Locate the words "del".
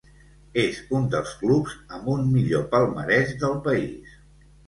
3.43-3.57